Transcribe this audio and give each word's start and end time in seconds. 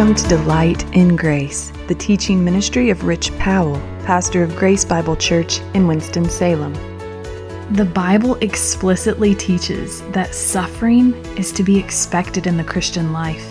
Welcome 0.00 0.16
to 0.16 0.28
Delight 0.28 0.96
in 0.96 1.14
Grace, 1.14 1.74
the 1.86 1.94
teaching 1.94 2.42
ministry 2.42 2.88
of 2.88 3.04
Rich 3.04 3.36
Powell, 3.36 3.78
pastor 4.06 4.42
of 4.42 4.56
Grace 4.56 4.82
Bible 4.82 5.14
Church 5.14 5.60
in 5.74 5.86
Winston-Salem. 5.86 6.72
The 7.74 7.84
Bible 7.84 8.36
explicitly 8.36 9.34
teaches 9.34 10.00
that 10.12 10.34
suffering 10.34 11.12
is 11.36 11.52
to 11.52 11.62
be 11.62 11.78
expected 11.78 12.46
in 12.46 12.56
the 12.56 12.64
Christian 12.64 13.12
life. 13.12 13.46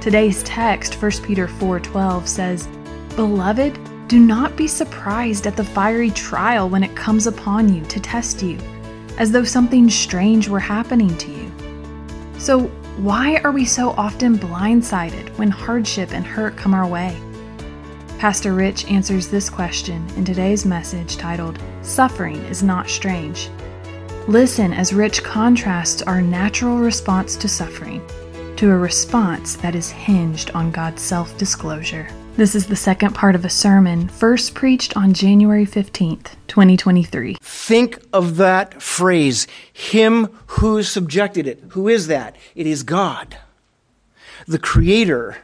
Today's 0.00 0.42
text, 0.42 1.00
1 1.00 1.22
Peter 1.22 1.46
4:12 1.46 2.26
says, 2.26 2.66
"Beloved, 3.14 3.78
do 4.08 4.18
not 4.18 4.56
be 4.56 4.66
surprised 4.66 5.46
at 5.46 5.54
the 5.54 5.62
fiery 5.62 6.10
trial 6.10 6.68
when 6.68 6.82
it 6.82 6.96
comes 6.96 7.28
upon 7.28 7.72
you 7.72 7.82
to 7.82 8.00
test 8.00 8.42
you, 8.42 8.58
as 9.18 9.30
though 9.30 9.44
something 9.44 9.88
strange 9.88 10.48
were 10.48 10.58
happening 10.58 11.16
to 11.18 11.30
you." 11.30 11.52
So, 12.38 12.72
why 12.96 13.36
are 13.44 13.52
we 13.52 13.66
so 13.66 13.90
often 13.90 14.38
blindsided 14.38 15.28
when 15.36 15.50
hardship 15.50 16.14
and 16.14 16.24
hurt 16.26 16.56
come 16.56 16.72
our 16.72 16.86
way? 16.86 17.14
Pastor 18.18 18.54
Rich 18.54 18.86
answers 18.86 19.28
this 19.28 19.50
question 19.50 20.08
in 20.16 20.24
today's 20.24 20.64
message 20.64 21.18
titled, 21.18 21.58
Suffering 21.82 22.36
is 22.46 22.62
Not 22.62 22.88
Strange. 22.88 23.50
Listen 24.28 24.72
as 24.72 24.94
Rich 24.94 25.22
contrasts 25.22 26.00
our 26.00 26.22
natural 26.22 26.78
response 26.78 27.36
to 27.36 27.48
suffering 27.48 28.02
to 28.56 28.70
a 28.70 28.76
response 28.76 29.56
that 29.56 29.74
is 29.74 29.90
hinged 29.90 30.50
on 30.52 30.70
God's 30.70 31.02
self 31.02 31.36
disclosure. 31.36 32.08
This 32.36 32.54
is 32.54 32.66
the 32.66 32.76
second 32.76 33.14
part 33.14 33.34
of 33.34 33.46
a 33.46 33.48
sermon 33.48 34.08
first 34.08 34.54
preached 34.54 34.94
on 34.94 35.14
January 35.14 35.64
15th, 35.64 36.34
2023. 36.48 37.38
Think 37.40 37.98
of 38.12 38.36
that 38.36 38.82
phrase, 38.82 39.46
Him 39.72 40.28
who 40.48 40.82
subjected 40.82 41.46
it. 41.46 41.64
Who 41.70 41.88
is 41.88 42.08
that? 42.08 42.36
It 42.54 42.66
is 42.66 42.82
God. 42.82 43.38
The 44.46 44.58
Creator 44.58 45.38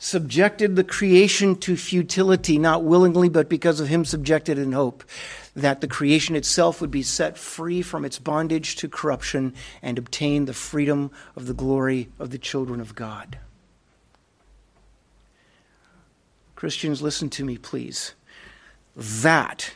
subjected 0.00 0.74
the 0.74 0.82
creation 0.82 1.54
to 1.58 1.76
futility, 1.76 2.58
not 2.58 2.82
willingly, 2.82 3.28
but 3.28 3.48
because 3.48 3.78
of 3.78 3.86
Him 3.86 4.04
subjected 4.04 4.58
in 4.58 4.72
hope, 4.72 5.04
that 5.54 5.80
the 5.80 5.86
creation 5.86 6.34
itself 6.34 6.80
would 6.80 6.90
be 6.90 7.04
set 7.04 7.38
free 7.38 7.82
from 7.82 8.04
its 8.04 8.18
bondage 8.18 8.74
to 8.74 8.88
corruption 8.88 9.54
and 9.80 9.96
obtain 9.96 10.46
the 10.46 10.54
freedom 10.54 11.12
of 11.36 11.46
the 11.46 11.54
glory 11.54 12.08
of 12.18 12.30
the 12.30 12.38
children 12.38 12.80
of 12.80 12.96
God. 12.96 13.38
Christians, 16.62 17.02
listen 17.02 17.28
to 17.30 17.44
me, 17.44 17.58
please. 17.58 18.14
That 18.94 19.74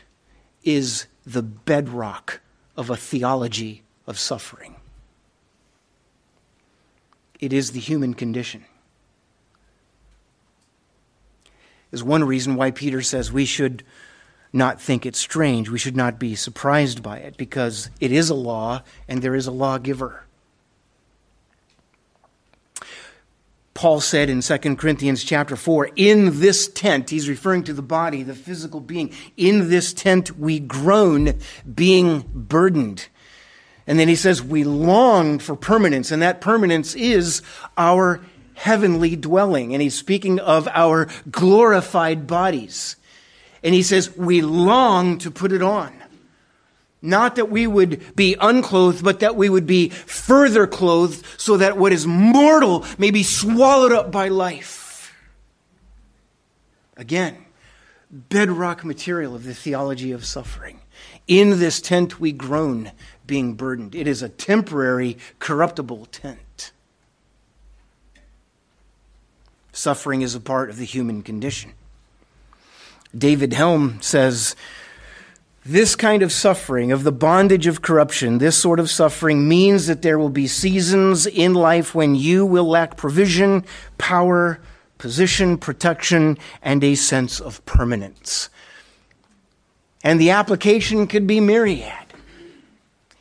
is 0.63 1.07
the 1.25 1.43
bedrock 1.43 2.39
of 2.77 2.89
a 2.89 2.95
theology 2.95 3.83
of 4.07 4.17
suffering. 4.17 4.77
It 7.41 7.51
is 7.51 7.71
the 7.71 7.81
human 7.81 8.13
condition. 8.13 8.63
Is 11.91 12.05
one 12.05 12.23
reason 12.23 12.55
why 12.55 12.71
Peter 12.71 13.01
says 13.01 13.33
we 13.33 13.43
should 13.43 13.83
not 14.53 14.79
think 14.79 15.05
it 15.05 15.17
strange, 15.17 15.69
we 15.69 15.77
should 15.79 15.97
not 15.97 16.17
be 16.17 16.35
surprised 16.35 17.03
by 17.03 17.17
it, 17.17 17.35
because 17.35 17.89
it 17.99 18.13
is 18.13 18.29
a 18.29 18.33
law 18.33 18.81
and 19.09 19.21
there 19.21 19.35
is 19.35 19.45
a 19.45 19.51
lawgiver. 19.51 20.23
Paul 23.77 24.01
said 24.01 24.27
in 24.31 24.41
2 24.41 24.57
Corinthians 24.75 25.23
chapter 25.23 25.55
4, 25.55 25.91
in 25.95 26.39
this 26.39 26.67
tent, 26.67 27.11
he's 27.11 27.29
referring 27.29 27.61
to 27.65 27.73
the 27.73 27.83
body, 27.83 28.23
the 28.23 28.33
physical 28.33 28.79
being, 28.79 29.13
in 29.37 29.69
this 29.69 29.93
tent 29.93 30.35
we 30.35 30.59
groan, 30.59 31.37
being 31.75 32.25
burdened. 32.33 33.07
And 33.85 33.99
then 33.99 34.07
he 34.07 34.15
says, 34.15 34.41
we 34.41 34.63
long 34.63 35.37
for 35.37 35.55
permanence, 35.55 36.09
and 36.09 36.23
that 36.23 36.41
permanence 36.41 36.95
is 36.95 37.43
our 37.77 38.19
heavenly 38.55 39.15
dwelling. 39.15 39.73
And 39.73 39.81
he's 39.83 39.93
speaking 39.93 40.39
of 40.39 40.67
our 40.69 41.07
glorified 41.29 42.25
bodies. 42.25 42.95
And 43.61 43.75
he 43.75 43.83
says, 43.83 44.17
we 44.17 44.41
long 44.41 45.19
to 45.19 45.29
put 45.29 45.51
it 45.51 45.61
on. 45.61 45.93
Not 47.01 47.35
that 47.35 47.49
we 47.49 47.67
would 47.67 48.15
be 48.15 48.35
unclothed, 48.39 49.03
but 49.03 49.19
that 49.19 49.35
we 49.35 49.49
would 49.49 49.67
be 49.67 49.89
further 49.89 50.65
clothed 50.65 51.23
so 51.37 51.57
that 51.57 51.77
what 51.77 51.91
is 51.91 52.07
mortal 52.07 52.85
may 52.97 53.11
be 53.11 53.23
swallowed 53.23 53.91
up 53.91 54.11
by 54.11 54.29
life. 54.29 55.13
Again, 56.95 57.45
bedrock 58.09 58.83
material 58.83 59.35
of 59.35 59.43
the 59.43 59.53
theology 59.53 60.11
of 60.11 60.25
suffering. 60.25 60.81
In 61.27 61.59
this 61.59 61.79
tent 61.79 62.19
we 62.19 62.31
groan, 62.31 62.91
being 63.27 63.53
burdened. 63.53 63.93
It 63.93 64.07
is 64.07 64.23
a 64.23 64.29
temporary, 64.29 65.17
corruptible 65.39 66.07
tent. 66.07 66.71
Suffering 69.71 70.21
is 70.21 70.33
a 70.33 70.39
part 70.39 70.71
of 70.71 70.77
the 70.77 70.85
human 70.85 71.21
condition. 71.21 71.73
David 73.15 73.53
Helm 73.53 73.99
says, 74.01 74.55
this 75.67 75.97
kind 75.97 76.23
of 76.23 76.31
suffering, 76.31 76.93
of 76.93 77.03
the 77.03 77.11
bondage 77.11 77.67
of 77.67 77.81
corruption, 77.81 78.37
this 78.37 78.55
sort 78.55 78.79
of 78.79 78.89
suffering 78.89 79.49
means 79.49 79.87
that 79.87 80.01
there 80.01 80.17
will 80.17 80.29
be 80.29 80.47
seasons 80.47 81.27
in 81.27 81.53
life 81.53 81.93
when 81.93 82.15
you 82.15 82.45
will 82.45 82.63
lack 82.63 82.95
provision, 82.95 83.65
power, 83.97 84.61
position, 84.97 85.57
protection, 85.57 86.37
and 86.61 86.85
a 86.85 86.95
sense 86.95 87.41
of 87.41 87.63
permanence. 87.65 88.49
And 90.05 90.21
the 90.21 90.29
application 90.29 91.05
could 91.05 91.27
be 91.27 91.41
myriad. 91.41 92.13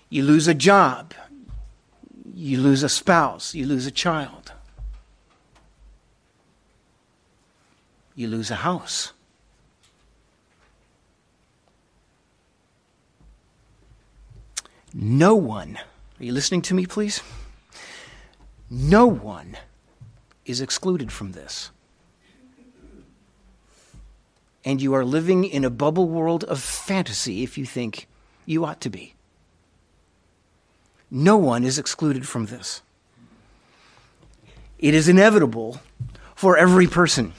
You 0.08 0.22
lose 0.22 0.46
a 0.46 0.54
job, 0.54 1.14
you 2.32 2.60
lose 2.60 2.84
a 2.84 2.88
spouse, 2.88 3.56
you 3.56 3.66
lose 3.66 3.86
a 3.86 3.90
child, 3.90 4.52
you 8.14 8.28
lose 8.28 8.52
a 8.52 8.56
house. 8.56 9.12
No 14.98 15.34
one, 15.34 15.78
are 16.18 16.24
you 16.24 16.32
listening 16.32 16.62
to 16.62 16.74
me, 16.74 16.86
please? 16.86 17.22
No 18.70 19.06
one 19.06 19.58
is 20.46 20.62
excluded 20.62 21.12
from 21.12 21.32
this. 21.32 21.70
And 24.64 24.80
you 24.80 24.94
are 24.94 25.04
living 25.04 25.44
in 25.44 25.66
a 25.66 25.70
bubble 25.70 26.08
world 26.08 26.44
of 26.44 26.62
fantasy 26.62 27.42
if 27.42 27.58
you 27.58 27.66
think 27.66 28.08
you 28.46 28.64
ought 28.64 28.80
to 28.80 28.88
be. 28.88 29.12
No 31.10 31.36
one 31.36 31.62
is 31.62 31.78
excluded 31.78 32.26
from 32.26 32.46
this. 32.46 32.80
It 34.78 34.94
is 34.94 35.10
inevitable 35.10 35.78
for 36.34 36.56
every 36.56 36.86
person. 36.86 37.34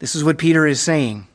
This 0.00 0.16
is 0.16 0.24
what 0.24 0.36
Peter 0.36 0.66
is 0.66 0.80
saying. 0.80 1.28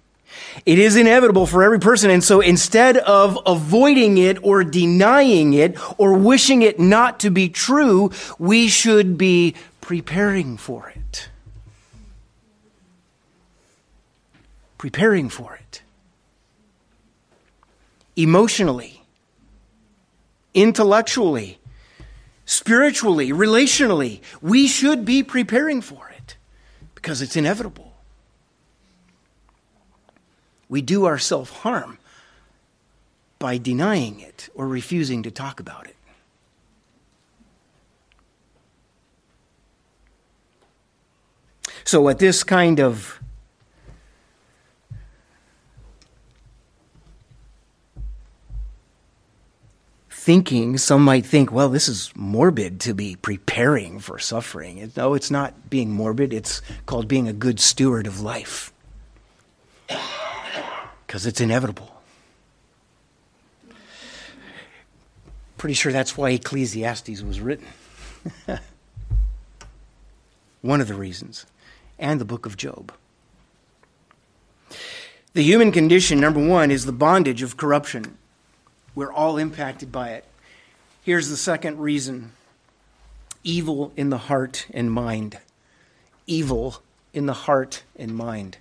It 0.65 0.79
is 0.79 0.95
inevitable 0.95 1.45
for 1.45 1.63
every 1.63 1.79
person. 1.79 2.09
And 2.09 2.23
so 2.23 2.41
instead 2.41 2.97
of 2.97 3.39
avoiding 3.45 4.17
it 4.17 4.37
or 4.43 4.63
denying 4.63 5.53
it 5.53 5.77
or 5.97 6.13
wishing 6.13 6.61
it 6.61 6.79
not 6.79 7.19
to 7.21 7.29
be 7.29 7.49
true, 7.49 8.11
we 8.37 8.67
should 8.67 9.17
be 9.17 9.55
preparing 9.81 10.57
for 10.57 10.89
it. 10.95 11.29
Preparing 14.77 15.29
for 15.29 15.55
it. 15.55 15.81
Emotionally, 18.15 19.03
intellectually, 20.53 21.59
spiritually, 22.45 23.31
relationally, 23.31 24.21
we 24.41 24.67
should 24.67 25.05
be 25.05 25.23
preparing 25.23 25.81
for 25.81 26.09
it 26.17 26.35
because 26.95 27.21
it's 27.21 27.35
inevitable 27.35 27.88
we 30.69 30.83
do 30.83 31.05
ourselves 31.07 31.49
harm 31.49 31.97
by 33.39 33.57
denying 33.57 34.19
it 34.19 34.49
or 34.53 34.67
refusing 34.67 35.23
to 35.23 35.31
talk 35.31 35.59
about 35.59 35.87
it. 35.87 35.95
So, 41.83 42.07
at 42.09 42.19
this 42.19 42.43
kind 42.43 42.79
of 42.79 43.19
thinking, 50.11 50.77
some 50.77 51.03
might 51.03 51.25
think, 51.25 51.51
well, 51.51 51.69
this 51.69 51.87
is 51.87 52.11
morbid 52.15 52.79
to 52.81 52.93
be 52.93 53.15
preparing 53.15 53.97
for 53.97 54.19
suffering. 54.19 54.91
No, 54.95 55.15
it's 55.15 55.31
not 55.31 55.71
being 55.71 55.91
morbid, 55.91 56.31
it's 56.31 56.61
called 56.85 57.07
being 57.07 57.27
a 57.27 57.33
good 57.33 57.59
steward 57.59 58.05
of 58.05 58.21
life 58.21 58.71
because 61.09 61.25
it's 61.25 61.41
inevitable. 61.41 61.89
Pretty 65.57 65.73
sure 65.73 65.91
that's 65.91 66.15
why 66.15 66.29
Ecclesiastes 66.29 67.23
was 67.23 67.41
written. 67.41 67.65
One 70.61 70.81
of 70.81 70.87
the 70.87 70.93
reasons, 70.93 71.47
and 71.97 72.21
the 72.21 72.25
book 72.25 72.45
of 72.45 72.57
Job. 72.57 72.93
The 75.33 75.41
human 75.41 75.71
condition, 75.71 76.19
number 76.19 76.47
one, 76.47 76.69
is 76.69 76.85
the 76.85 76.91
bondage 76.91 77.41
of 77.41 77.57
corruption. 77.57 78.19
We're 78.93 79.11
all 79.11 79.39
impacted 79.39 79.91
by 79.91 80.09
it. 80.09 80.25
Here's 81.01 81.29
the 81.29 81.37
second 81.37 81.79
reason 81.79 82.33
evil 83.43 83.93
in 83.97 84.11
the 84.11 84.19
heart 84.19 84.67
and 84.71 84.91
mind. 84.91 85.39
Evil 86.27 86.83
in 87.15 87.25
the 87.25 87.33
heart 87.33 87.81
and 87.95 88.13
mind. 88.13 88.59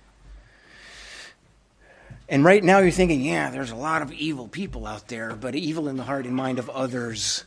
And 2.29 2.45
right 2.45 2.63
now 2.63 2.77
you're 2.77 2.91
thinking, 2.91 3.21
yeah, 3.21 3.49
there's 3.49 3.71
a 3.71 3.75
lot 3.75 4.03
of 4.03 4.11
evil 4.13 4.47
people 4.47 4.85
out 4.85 5.07
there, 5.07 5.35
but 5.35 5.55
evil 5.55 5.87
in 5.87 5.97
the 5.97 6.03
heart 6.03 6.25
and 6.25 6.35
mind 6.35 6.59
of 6.59 6.69
others 6.69 7.43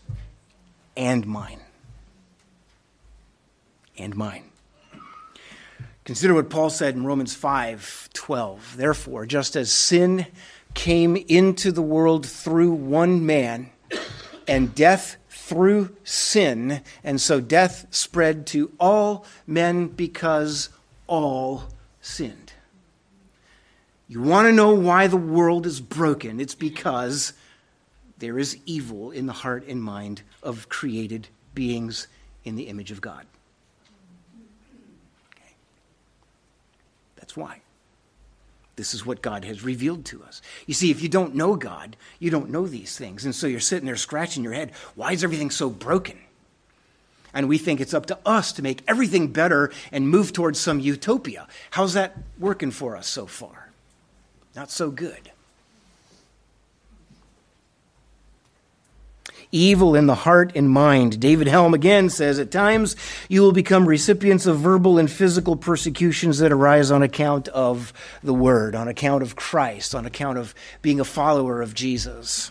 and 0.96 1.25
mine. 1.25 1.61
And 3.96 4.17
mine. 4.17 4.50
Consider 6.05 6.34
what 6.34 6.50
Paul 6.50 6.69
said 6.69 6.96
in 6.96 7.05
Romans 7.05 7.32
5 7.32 8.11
12. 8.12 8.76
Therefore, 8.76 9.25
just 9.25 9.55
as 9.55 9.70
sin 9.70 10.26
came 10.75 11.17
into 11.17 11.70
the 11.70 11.82
world 11.82 12.26
through 12.26 12.73
one 12.73 13.25
man, 13.25 13.70
and 14.49 14.75
death 14.75 15.17
through 15.29 15.94
sin, 16.02 16.81
and 17.05 17.20
so 17.20 17.40
death 17.40 17.87
spread 17.90 18.46
to 18.49 18.73
all 18.81 19.25
men 19.46 19.87
because 19.87 20.70
all 21.06 21.64
sinned. 22.00 22.52
You 24.12 24.20
want 24.20 24.46
to 24.46 24.52
know 24.52 24.74
why 24.74 25.06
the 25.06 25.16
world 25.16 25.64
is 25.64 25.80
broken? 25.80 26.38
It's 26.38 26.54
because 26.54 27.32
there 28.18 28.38
is 28.38 28.58
evil 28.66 29.10
in 29.10 29.24
the 29.24 29.32
heart 29.32 29.66
and 29.66 29.82
mind 29.82 30.20
of 30.42 30.68
created 30.68 31.28
beings 31.54 32.08
in 32.44 32.54
the 32.54 32.64
image 32.64 32.90
of 32.90 33.00
God. 33.00 33.24
Okay. 35.32 35.54
That's 37.16 37.34
why. 37.38 37.62
This 38.76 38.92
is 38.92 39.06
what 39.06 39.22
God 39.22 39.46
has 39.46 39.64
revealed 39.64 40.04
to 40.04 40.22
us. 40.24 40.42
You 40.66 40.74
see, 40.74 40.90
if 40.90 41.00
you 41.00 41.08
don't 41.08 41.34
know 41.34 41.56
God, 41.56 41.96
you 42.18 42.28
don't 42.28 42.50
know 42.50 42.66
these 42.66 42.98
things. 42.98 43.24
And 43.24 43.34
so 43.34 43.46
you're 43.46 43.60
sitting 43.60 43.86
there 43.86 43.96
scratching 43.96 44.44
your 44.44 44.52
head. 44.52 44.72
Why 44.94 45.12
is 45.12 45.24
everything 45.24 45.50
so 45.50 45.70
broken? 45.70 46.18
And 47.32 47.48
we 47.48 47.56
think 47.56 47.80
it's 47.80 47.94
up 47.94 48.04
to 48.06 48.18
us 48.26 48.52
to 48.52 48.62
make 48.62 48.82
everything 48.86 49.28
better 49.28 49.72
and 49.90 50.06
move 50.06 50.34
towards 50.34 50.60
some 50.60 50.80
utopia. 50.80 51.48
How's 51.70 51.94
that 51.94 52.18
working 52.38 52.72
for 52.72 52.94
us 52.94 53.06
so 53.06 53.24
far? 53.24 53.61
Not 54.54 54.70
so 54.70 54.90
good. 54.90 55.32
evil 59.52 59.94
in 59.94 60.06
the 60.06 60.14
heart 60.14 60.50
and 60.56 60.69
mind. 60.69 61.20
David 61.20 61.46
Helm 61.46 61.75
again 61.75 62.08
says, 62.08 62.38
At 62.38 62.50
times 62.50 62.96
you 63.28 63.43
will 63.43 63.52
become 63.52 63.87
recipients 63.87 64.46
of 64.46 64.58
verbal 64.58 64.99
and 64.99 65.10
physical 65.10 65.56
persecutions 65.56 66.38
that 66.38 66.50
arise 66.50 66.90
on 66.90 67.02
account 67.02 67.49
of 67.49 67.93
the 68.22 68.34
Word, 68.34 68.75
on 68.75 68.88
account 68.88 69.22
of 69.22 69.37
Christ, 69.37 69.94
on 69.94 70.06
account 70.06 70.38
of 70.38 70.55
being 70.81 70.98
a 70.98 71.05
follower 71.05 71.60
of 71.60 71.75
Jesus. 71.75 72.50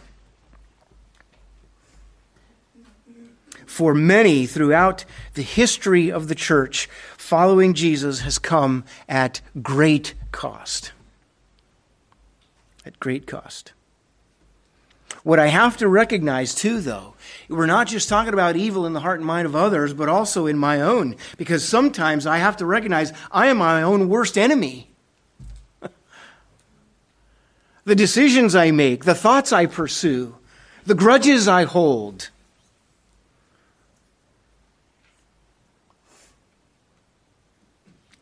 For 3.66 3.96
many 3.96 4.46
throughout 4.46 5.06
the 5.34 5.42
history 5.42 6.12
of 6.12 6.28
the 6.28 6.36
church, 6.36 6.88
following 7.18 7.74
Jesus 7.74 8.20
has 8.20 8.38
come 8.38 8.84
at 9.10 9.42
great 9.62 10.14
cost. 10.32 10.92
At 12.86 13.00
great 13.00 13.28
cost. 13.28 13.74
What 15.24 15.40
I 15.40 15.48
have 15.48 15.78
to 15.78 15.88
recognize 15.88 16.56
too, 16.56 16.82
though, 16.82 17.14
we're 17.48 17.68
not 17.68 17.88
just 17.88 18.10
talking 18.10 18.34
about 18.34 18.56
evil 18.56 18.86
in 18.86 18.94
the 18.94 19.02
heart 19.02 19.20
and 19.20 19.28
mind 19.28 19.46
of 19.46 19.56
others, 19.56 19.94
but 19.94 20.10
also 20.10 20.48
in 20.48 20.58
my 20.58 20.82
own, 20.82 21.16
because 21.38 21.64
sometimes 21.64 22.26
I 22.26 22.38
have 22.38 22.58
to 22.58 22.66
recognize 22.66 23.14
I 23.32 23.48
am 23.48 23.58
my 23.58 23.84
own 23.84 24.10
worst 24.10 24.38
enemy. 24.38 24.90
the 27.86 27.96
decisions 27.96 28.56
I 28.56 28.72
make, 28.72 29.06
the 29.06 29.14
thoughts 29.14 29.54
I 29.54 29.68
pursue, 29.68 30.38
the 30.86 30.96
grudges 30.96 31.48
I 31.48 31.66
hold. 31.66 32.30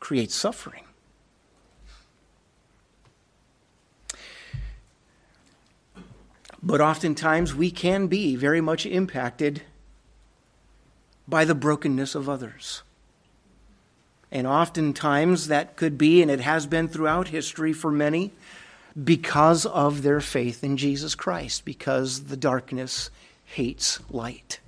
create 0.10 0.32
suffering. 0.32 0.89
But 6.70 6.82
oftentimes 6.82 7.56
we 7.56 7.72
can 7.72 8.06
be 8.06 8.36
very 8.36 8.62
much 8.62 8.86
impacted 8.86 9.64
by 11.28 11.44
the 11.44 11.56
brokenness 11.56 12.14
of 12.14 12.30
others. 12.30 12.84
And 14.32 14.46
oftentimes 14.46 15.48
that 15.48 15.76
could 15.76 15.98
be, 15.98 16.22
and 16.22 16.30
it 16.30 16.42
has 16.42 16.68
been 16.68 16.88
throughout 16.88 17.30
history 17.30 17.74
for 17.74 17.92
many, 17.92 18.34
because 19.04 19.66
of 19.66 20.04
their 20.04 20.22
faith 20.22 20.64
in 20.64 20.78
Jesus 20.78 21.16
Christ, 21.16 21.66
because 21.66 22.26
the 22.26 22.38
darkness 22.38 23.10
hates 23.46 24.00
light. 24.12 24.60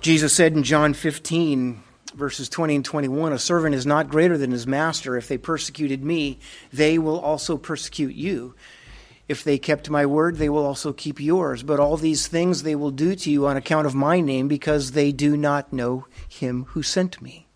Jesus 0.00 0.32
said 0.32 0.54
in 0.54 0.64
John 0.64 0.92
15, 0.92 1.84
verses 2.16 2.48
20 2.48 2.74
and 2.74 2.84
21 2.84 3.32
A 3.32 3.38
servant 3.38 3.76
is 3.76 3.86
not 3.86 4.10
greater 4.10 4.36
than 4.36 4.50
his 4.50 4.66
master. 4.66 5.16
If 5.16 5.28
they 5.28 5.38
persecuted 5.38 6.02
me, 6.02 6.40
they 6.72 6.98
will 6.98 7.20
also 7.20 7.56
persecute 7.56 8.16
you. 8.16 8.56
If 9.28 9.44
they 9.44 9.58
kept 9.58 9.90
my 9.90 10.06
word, 10.06 10.36
they 10.36 10.48
will 10.48 10.64
also 10.64 10.94
keep 10.94 11.20
yours. 11.20 11.62
But 11.62 11.78
all 11.78 11.98
these 11.98 12.26
things 12.26 12.62
they 12.62 12.74
will 12.74 12.90
do 12.90 13.14
to 13.14 13.30
you 13.30 13.46
on 13.46 13.58
account 13.58 13.86
of 13.86 13.94
my 13.94 14.20
name, 14.20 14.48
because 14.48 14.92
they 14.92 15.12
do 15.12 15.36
not 15.36 15.72
know 15.72 16.06
him 16.26 16.64
who 16.70 16.82
sent 16.82 17.20
me. 17.20 17.46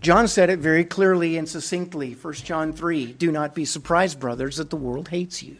John 0.00 0.28
said 0.28 0.50
it 0.50 0.60
very 0.60 0.84
clearly 0.84 1.36
and 1.36 1.48
succinctly, 1.48 2.12
1 2.12 2.34
John 2.34 2.72
3 2.72 3.14
Do 3.14 3.32
not 3.32 3.56
be 3.56 3.64
surprised, 3.64 4.20
brothers, 4.20 4.58
that 4.58 4.70
the 4.70 4.76
world 4.76 5.08
hates 5.08 5.42
you. 5.42 5.56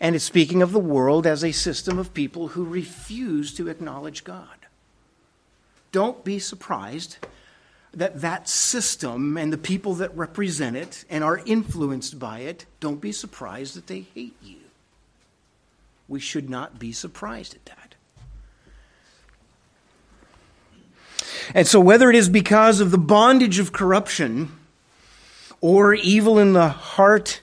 And 0.00 0.16
it's 0.16 0.24
speaking 0.24 0.60
of 0.60 0.72
the 0.72 0.80
world 0.80 1.24
as 1.24 1.44
a 1.44 1.52
system 1.52 1.98
of 1.98 2.14
people 2.14 2.48
who 2.48 2.64
refuse 2.64 3.54
to 3.54 3.68
acknowledge 3.68 4.24
God. 4.24 4.66
Don't 5.92 6.24
be 6.24 6.40
surprised 6.40 7.18
that 7.94 8.20
that 8.20 8.48
system 8.48 9.36
and 9.36 9.52
the 9.52 9.58
people 9.58 9.94
that 9.94 10.16
represent 10.16 10.76
it 10.76 11.04
and 11.08 11.24
are 11.24 11.40
influenced 11.46 12.18
by 12.18 12.40
it, 12.40 12.66
don't 12.80 13.00
be 13.00 13.12
surprised 13.12 13.74
that 13.76 13.86
they 13.86 14.06
hate 14.14 14.36
you. 14.42 14.56
We 16.06 16.20
should 16.20 16.48
not 16.48 16.78
be 16.78 16.92
surprised 16.92 17.54
at 17.54 17.64
that. 17.66 17.94
And 21.54 21.66
so, 21.66 21.80
whether 21.80 22.10
it 22.10 22.16
is 22.16 22.28
because 22.28 22.80
of 22.80 22.90
the 22.90 22.98
bondage 22.98 23.58
of 23.58 23.72
corruption 23.72 24.52
or 25.60 25.94
evil 25.94 26.38
in 26.38 26.52
the 26.52 26.68
heart 26.68 27.40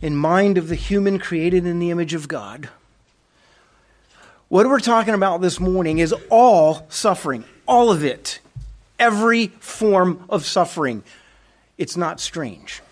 and 0.00 0.18
mind 0.18 0.56
of 0.56 0.68
the 0.68 0.74
human 0.74 1.18
created 1.18 1.66
in 1.66 1.78
the 1.78 1.90
image 1.90 2.14
of 2.14 2.26
God, 2.26 2.70
what 4.48 4.66
we're 4.66 4.80
talking 4.80 5.14
about 5.14 5.40
this 5.40 5.60
morning 5.60 5.98
is 5.98 6.14
all 6.30 6.86
suffering, 6.88 7.44
all 7.66 7.90
of 7.90 8.04
it 8.04 8.40
every 8.98 9.48
form 9.60 10.24
of 10.28 10.44
suffering. 10.44 11.02
It's 11.76 11.96
not 11.96 12.20
strange, 12.20 12.82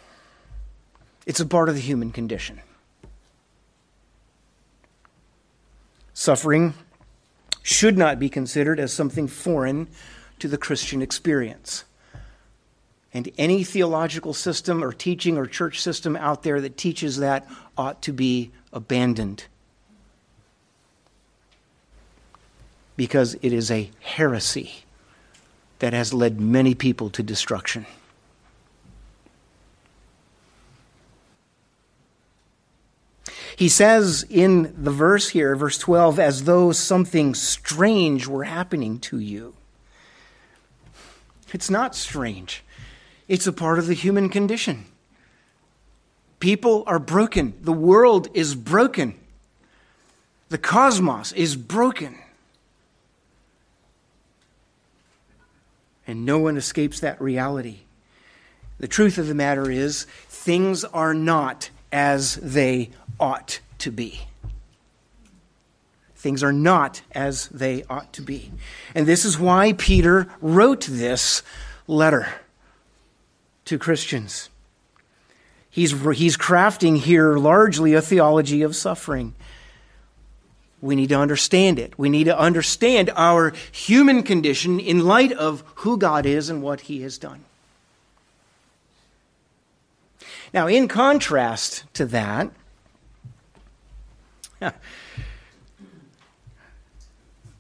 it's 1.26 1.40
a 1.40 1.46
part 1.46 1.68
of 1.68 1.74
the 1.74 1.80
human 1.80 2.10
condition. 2.10 2.60
Suffering 6.14 6.74
should 7.62 7.96
not 7.96 8.18
be 8.18 8.28
considered 8.28 8.78
as 8.78 8.92
something 8.92 9.26
foreign 9.26 9.88
to 10.38 10.48
the 10.48 10.58
Christian 10.58 11.00
experience. 11.00 11.84
And 13.14 13.30
any 13.36 13.62
theological 13.62 14.34
system 14.34 14.82
or 14.82 14.92
teaching 14.92 15.36
or 15.36 15.46
church 15.46 15.80
system 15.80 16.16
out 16.16 16.42
there 16.42 16.60
that 16.60 16.76
teaches 16.76 17.18
that 17.18 17.46
ought 17.76 18.02
to 18.02 18.12
be 18.12 18.50
abandoned. 18.72 19.44
Because 22.96 23.34
it 23.42 23.52
is 23.52 23.70
a 23.70 23.90
heresy 24.00 24.84
that 25.82 25.92
has 25.92 26.14
led 26.14 26.40
many 26.40 26.76
people 26.76 27.10
to 27.10 27.24
destruction. 27.24 27.84
He 33.56 33.68
says 33.68 34.24
in 34.30 34.72
the 34.80 34.92
verse 34.92 35.30
here, 35.30 35.56
verse 35.56 35.78
12, 35.78 36.20
as 36.20 36.44
though 36.44 36.70
something 36.70 37.34
strange 37.34 38.28
were 38.28 38.44
happening 38.44 39.00
to 39.00 39.18
you. 39.18 39.54
It's 41.52 41.68
not 41.68 41.96
strange, 41.96 42.62
it's 43.26 43.48
a 43.48 43.52
part 43.52 43.80
of 43.80 43.88
the 43.88 43.94
human 43.94 44.28
condition. 44.28 44.84
People 46.38 46.84
are 46.86 47.00
broken, 47.00 47.54
the 47.60 47.72
world 47.72 48.28
is 48.34 48.54
broken, 48.54 49.18
the 50.48 50.58
cosmos 50.58 51.32
is 51.32 51.56
broken. 51.56 52.18
And 56.06 56.24
no 56.24 56.38
one 56.38 56.56
escapes 56.56 57.00
that 57.00 57.20
reality. 57.20 57.80
The 58.78 58.88
truth 58.88 59.18
of 59.18 59.28
the 59.28 59.34
matter 59.34 59.70
is, 59.70 60.04
things 60.28 60.84
are 60.84 61.14
not 61.14 61.70
as 61.92 62.36
they 62.36 62.90
ought 63.20 63.60
to 63.78 63.90
be. 63.90 64.22
Things 66.16 66.42
are 66.42 66.52
not 66.52 67.02
as 67.12 67.48
they 67.48 67.84
ought 67.90 68.12
to 68.14 68.22
be. 68.22 68.52
And 68.94 69.06
this 69.06 69.24
is 69.24 69.38
why 69.38 69.72
Peter 69.72 70.28
wrote 70.40 70.82
this 70.82 71.42
letter 71.86 72.28
to 73.64 73.78
Christians. 73.78 74.48
He's, 75.68 75.92
he's 75.92 76.36
crafting 76.36 76.98
here 76.98 77.36
largely 77.36 77.94
a 77.94 78.02
theology 78.02 78.62
of 78.62 78.76
suffering. 78.76 79.34
We 80.82 80.96
need 80.96 81.10
to 81.10 81.18
understand 81.18 81.78
it. 81.78 81.96
We 81.96 82.08
need 82.08 82.24
to 82.24 82.36
understand 82.36 83.10
our 83.14 83.54
human 83.70 84.24
condition 84.24 84.80
in 84.80 85.06
light 85.06 85.32
of 85.32 85.62
who 85.76 85.96
God 85.96 86.26
is 86.26 86.50
and 86.50 86.60
what 86.60 86.82
He 86.82 87.02
has 87.02 87.16
done. 87.18 87.44
Now, 90.52 90.66
in 90.66 90.88
contrast 90.88 91.84
to 91.94 92.04
that, 92.06 92.50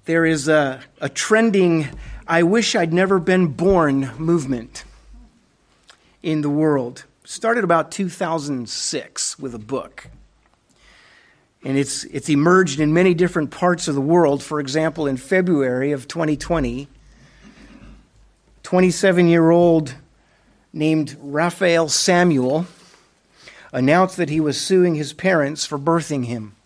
there 0.04 0.26
is 0.26 0.48
a, 0.48 0.82
a 1.00 1.08
trending, 1.08 1.88
I 2.26 2.42
wish 2.42 2.74
I'd 2.74 2.92
never 2.92 3.20
been 3.20 3.46
born 3.46 4.10
movement 4.18 4.82
in 6.24 6.42
the 6.42 6.50
world. 6.50 7.04
Started 7.24 7.62
about 7.62 7.92
2006 7.92 9.38
with 9.38 9.54
a 9.54 9.60
book 9.60 10.08
and 11.64 11.78
it's, 11.78 12.04
it's 12.04 12.28
emerged 12.28 12.80
in 12.80 12.92
many 12.92 13.14
different 13.14 13.50
parts 13.50 13.86
of 13.86 13.94
the 13.94 14.00
world. 14.00 14.42
For 14.42 14.58
example, 14.58 15.06
in 15.06 15.16
February 15.16 15.92
of 15.92 16.08
2020, 16.08 16.88
27 18.62 19.28
year 19.28 19.50
old 19.50 19.94
named 20.72 21.16
Raphael 21.20 21.88
Samuel 21.88 22.66
announced 23.72 24.16
that 24.16 24.28
he 24.28 24.40
was 24.40 24.60
suing 24.60 24.96
his 24.96 25.12
parents 25.12 25.64
for 25.64 25.78
birthing 25.78 26.26
him. 26.26 26.56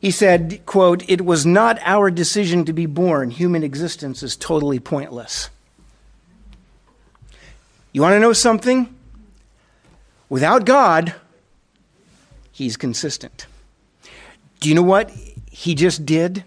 He 0.00 0.10
said, 0.10 0.64
quote, 0.64 1.06
It 1.08 1.26
was 1.26 1.44
not 1.44 1.78
our 1.84 2.10
decision 2.10 2.64
to 2.64 2.72
be 2.72 2.86
born. 2.86 3.30
Human 3.30 3.62
existence 3.62 4.22
is 4.22 4.34
totally 4.34 4.78
pointless. 4.78 5.50
You 7.92 8.00
want 8.00 8.14
to 8.14 8.20
know 8.20 8.32
something? 8.32 8.94
Without 10.30 10.64
God, 10.64 11.12
he's 12.52 12.78
consistent. 12.78 13.46
Do 14.60 14.68
you 14.68 14.74
know 14.74 14.82
what 14.82 15.10
he 15.50 15.74
just 15.74 16.06
did? 16.06 16.44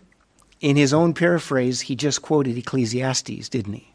In 0.62 0.78
his 0.78 0.94
own 0.94 1.14
paraphrase, 1.14 1.82
he 1.82 1.96
just 1.96 2.22
quoted 2.22 2.58
Ecclesiastes, 2.58 3.50
didn't 3.50 3.74
he? 3.74 3.94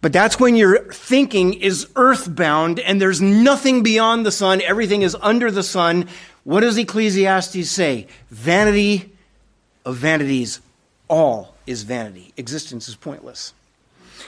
But 0.00 0.12
that's 0.12 0.38
when 0.38 0.54
your 0.54 0.84
thinking 0.92 1.54
is 1.54 1.88
earthbound 1.96 2.78
and 2.78 3.00
there's 3.00 3.20
nothing 3.20 3.82
beyond 3.82 4.24
the 4.24 4.30
sun, 4.30 4.62
everything 4.62 5.02
is 5.02 5.16
under 5.20 5.50
the 5.50 5.64
sun. 5.64 6.06
What 6.44 6.60
does 6.60 6.78
Ecclesiastes 6.78 7.68
say? 7.68 8.06
Vanity 8.30 9.12
of 9.84 9.96
vanities, 9.96 10.60
all 11.08 11.54
is 11.66 11.82
vanity. 11.82 12.32
Existence 12.36 12.88
is 12.88 12.94
pointless. 12.94 13.52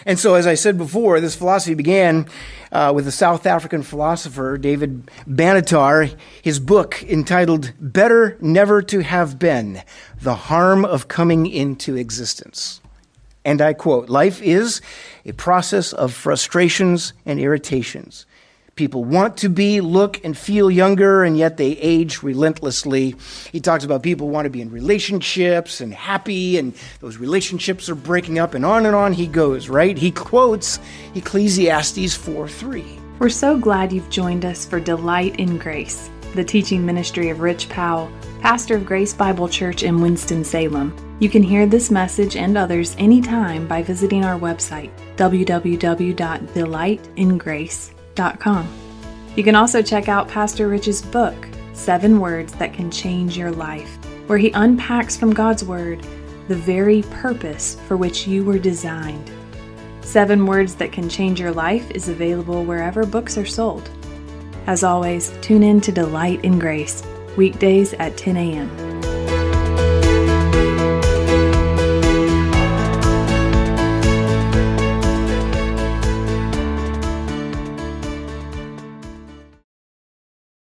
And 0.07 0.19
so, 0.19 0.35
as 0.35 0.47
I 0.47 0.55
said 0.55 0.79
before, 0.79 1.21
this 1.21 1.35
philosophy 1.35 1.75
began 1.75 2.27
uh, 2.71 2.93
with 2.95 3.05
the 3.05 3.13
South 3.13 3.47
African 3.47 3.83
philosopher, 3.83 4.59
David 4.59 5.11
Benatar, 5.29 6.17
his 6.41 6.59
book 6.59 7.03
entitled 7.05 7.73
Better 7.79 8.37
Never 8.41 8.83
to 8.83 9.01
Have 9.01 9.39
Been 9.39 9.83
The 10.21 10.35
Harm 10.35 10.85
of 10.85 11.09
Coming 11.09 11.47
into 11.47 11.97
Existence. 11.97 12.81
And 13.45 13.61
I 13.61 13.73
quote 13.73 14.09
Life 14.09 14.41
is 14.43 14.81
a 15.25 15.33
process 15.33 15.93
of 15.93 16.13
frustrations 16.13 17.13
and 17.27 17.41
irritations. 17.41 18.27
People 18.75 19.05
want 19.05 19.37
to 19.39 19.49
be, 19.51 19.83
look, 19.83 20.25
and 20.25 20.35
feel 20.37 20.71
younger, 20.71 21.25
and 21.25 21.37
yet 21.37 21.59
they 21.59 21.73
age 21.73 22.23
relentlessly. 22.23 23.15
He 23.53 23.61
talks 23.61 23.85
about 23.85 24.03
people 24.03 24.31
want 24.31 24.47
to 24.47 24.51
be 24.51 24.63
in 24.63 24.71
relationships 24.71 25.83
and 25.83 25.93
happy, 25.93 26.57
and 26.57 26.73
those 27.01 27.19
relationships 27.19 27.91
are 27.91 27.95
breaking 27.95 28.39
up, 28.39 28.55
and 28.55 28.65
on 28.65 28.87
and 28.87 28.97
on 28.97 29.13
he 29.13 29.27
goes, 29.27 29.69
right? 29.69 29.99
He 29.99 30.11
quotes 30.11 30.79
Ecclesiastes 31.15 32.15
4 32.15 32.49
3. 32.49 32.99
We're 33.19 33.29
so 33.29 33.59
glad 33.59 33.93
you've 33.93 34.09
joined 34.09 34.47
us 34.47 34.65
for 34.65 34.81
Delight 34.81 35.39
in 35.39 35.59
Grace, 35.59 36.09
the 36.35 36.43
teaching 36.43 36.87
ministry 36.87 37.29
of 37.29 37.41
Rich 37.41 37.69
Powell, 37.69 38.11
pastor 38.41 38.77
of 38.77 38.87
Grace 38.87 39.13
Bible 39.13 39.51
Church 39.51 39.83
in 39.83 40.01
Winston-Salem. 40.01 40.97
You 41.21 41.29
can 41.29 41.43
hear 41.43 41.67
this 41.67 41.91
message 41.91 42.37
and 42.37 42.57
others 42.57 42.97
anytime 42.99 43.69
by 43.69 43.83
visiting 43.83 44.25
our 44.25 44.41
website, 44.41 44.91
www.delightingrace.com 45.17 48.02
you 49.37 49.43
can 49.43 49.55
also 49.55 49.81
check 49.81 50.09
out 50.09 50.29
Pastor 50.29 50.69
Rich's 50.69 51.01
book, 51.01 51.35
Seven 51.73 52.21
Words 52.21 52.53
That 52.55 52.75
Can 52.75 52.91
Change 52.91 53.39
Your 53.39 53.51
Life, 53.51 53.97
where 54.27 54.39
he 54.39 54.51
unpacks 54.51 55.17
from 55.17 55.33
God's 55.33 55.65
Word 55.65 56.07
the 56.49 56.55
very 56.55 57.03
purpose 57.03 57.79
for 57.87 57.97
which 57.97 58.27
you 58.27 58.45
were 58.45 58.59
designed. 58.59 59.31
Seven 60.03 60.45
Words 60.45 60.75
That 60.75 60.93
Can 60.93 61.09
Change 61.09 61.41
Your 61.41 61.53
Life 61.53 61.91
is 61.93 62.11
available 62.11 62.65
wherever 62.65 63.07
books 63.07 63.39
are 63.39 63.47
sold. 63.47 63.89
As 64.67 64.85
always, 64.85 65.33
tune 65.41 65.63
in 65.63 65.81
to 65.81 65.93
Delight 65.93 66.45
in 66.45 66.59
Grace, 66.59 67.03
weekdays 67.37 67.95
at 67.95 68.19
10 68.19 68.37
a.m. 68.37 68.92